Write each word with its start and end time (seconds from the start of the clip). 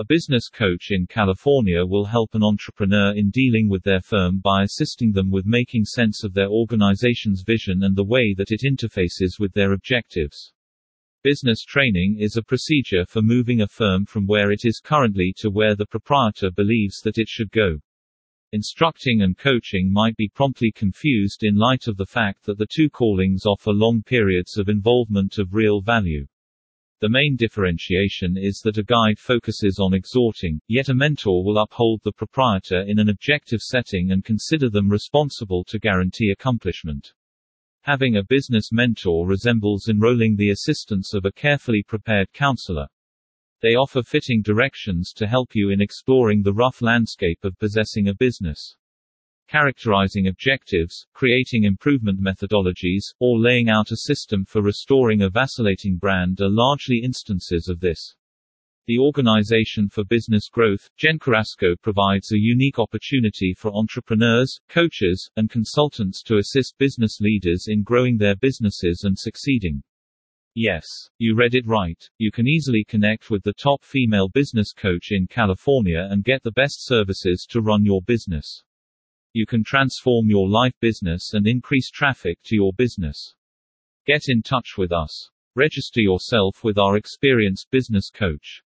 A 0.00 0.04
business 0.08 0.48
coach 0.48 0.92
in 0.92 1.06
California 1.06 1.84
will 1.84 2.06
help 2.06 2.34
an 2.34 2.42
entrepreneur 2.42 3.12
in 3.14 3.28
dealing 3.28 3.68
with 3.68 3.82
their 3.82 4.00
firm 4.00 4.40
by 4.42 4.62
assisting 4.62 5.12
them 5.12 5.30
with 5.30 5.44
making 5.44 5.84
sense 5.84 6.24
of 6.24 6.32
their 6.32 6.48
organization's 6.48 7.42
vision 7.46 7.82
and 7.82 7.94
the 7.94 8.02
way 8.02 8.32
that 8.38 8.50
it 8.50 8.62
interfaces 8.64 9.38
with 9.38 9.52
their 9.52 9.74
objectives. 9.74 10.54
Business 11.22 11.62
training 11.64 12.16
is 12.18 12.38
a 12.38 12.42
procedure 12.42 13.04
for 13.04 13.20
moving 13.20 13.60
a 13.60 13.68
firm 13.68 14.06
from 14.06 14.26
where 14.26 14.50
it 14.50 14.64
is 14.64 14.80
currently 14.82 15.34
to 15.36 15.50
where 15.50 15.76
the 15.76 15.84
proprietor 15.84 16.50
believes 16.50 17.02
that 17.02 17.18
it 17.18 17.28
should 17.28 17.50
go. 17.50 17.78
Instructing 18.52 19.20
and 19.20 19.36
coaching 19.36 19.92
might 19.92 20.16
be 20.16 20.32
promptly 20.34 20.72
confused 20.72 21.44
in 21.44 21.56
light 21.56 21.88
of 21.88 21.98
the 21.98 22.06
fact 22.06 22.46
that 22.46 22.56
the 22.56 22.68
two 22.74 22.88
callings 22.88 23.44
offer 23.44 23.70
long 23.70 24.02
periods 24.02 24.56
of 24.56 24.70
involvement 24.70 25.36
of 25.36 25.52
real 25.52 25.82
value. 25.82 26.26
The 27.00 27.08
main 27.08 27.34
differentiation 27.34 28.36
is 28.36 28.60
that 28.62 28.76
a 28.76 28.82
guide 28.82 29.18
focuses 29.18 29.78
on 29.80 29.94
exhorting, 29.94 30.60
yet 30.68 30.90
a 30.90 30.94
mentor 30.94 31.42
will 31.42 31.56
uphold 31.56 32.02
the 32.04 32.12
proprietor 32.12 32.82
in 32.82 32.98
an 32.98 33.08
objective 33.08 33.62
setting 33.62 34.10
and 34.10 34.22
consider 34.22 34.68
them 34.68 34.90
responsible 34.90 35.64
to 35.68 35.78
guarantee 35.78 36.30
accomplishment. 36.30 37.14
Having 37.84 38.18
a 38.18 38.24
business 38.24 38.70
mentor 38.70 39.26
resembles 39.26 39.88
enrolling 39.88 40.36
the 40.36 40.50
assistance 40.50 41.14
of 41.14 41.24
a 41.24 41.32
carefully 41.32 41.82
prepared 41.82 42.30
counselor. 42.34 42.88
They 43.62 43.76
offer 43.76 44.02
fitting 44.02 44.42
directions 44.42 45.14
to 45.14 45.26
help 45.26 45.54
you 45.54 45.70
in 45.70 45.80
exploring 45.80 46.42
the 46.42 46.52
rough 46.52 46.82
landscape 46.82 47.38
of 47.44 47.58
possessing 47.58 48.08
a 48.08 48.14
business 48.14 48.76
characterizing 49.50 50.28
objectives, 50.28 51.08
creating 51.12 51.64
improvement 51.64 52.20
methodologies, 52.22 53.02
or 53.18 53.36
laying 53.36 53.68
out 53.68 53.90
a 53.90 53.96
system 53.96 54.44
for 54.44 54.62
restoring 54.62 55.22
a 55.22 55.28
vacillating 55.28 55.96
brand 55.96 56.40
are 56.40 56.48
largely 56.48 57.00
instances 57.02 57.66
of 57.66 57.80
this. 57.80 58.14
The 58.86 59.00
Organization 59.00 59.88
for 59.88 60.04
Business 60.04 60.48
Growth, 60.48 60.88
Jenn 60.96 61.18
Carrasco 61.18 61.74
provides 61.82 62.30
a 62.30 62.38
unique 62.38 62.78
opportunity 62.78 63.52
for 63.52 63.74
entrepreneurs, 63.74 64.60
coaches, 64.68 65.28
and 65.34 65.50
consultants 65.50 66.22
to 66.22 66.36
assist 66.38 66.78
business 66.78 67.18
leaders 67.20 67.66
in 67.66 67.82
growing 67.82 68.18
their 68.18 68.36
businesses 68.36 69.02
and 69.02 69.18
succeeding. 69.18 69.82
Yes, 70.54 70.86
you 71.18 71.34
read 71.34 71.56
it 71.56 71.66
right. 71.66 72.00
You 72.18 72.30
can 72.30 72.46
easily 72.46 72.84
connect 72.84 73.30
with 73.30 73.42
the 73.42 73.52
top 73.52 73.82
female 73.84 74.28
business 74.28 74.72
coach 74.72 75.08
in 75.10 75.26
California 75.26 76.06
and 76.08 76.22
get 76.22 76.44
the 76.44 76.52
best 76.52 76.86
services 76.86 77.46
to 77.50 77.60
run 77.60 77.84
your 77.84 78.00
business. 78.02 78.62
You 79.32 79.46
can 79.46 79.62
transform 79.62 80.28
your 80.28 80.48
life 80.48 80.74
business 80.80 81.34
and 81.34 81.46
increase 81.46 81.88
traffic 81.88 82.38
to 82.46 82.56
your 82.56 82.72
business. 82.72 83.36
Get 84.04 84.22
in 84.26 84.42
touch 84.42 84.76
with 84.76 84.90
us. 84.90 85.30
Register 85.54 86.00
yourself 86.00 86.64
with 86.64 86.76
our 86.76 86.96
experienced 86.96 87.70
business 87.70 88.10
coach. 88.10 88.62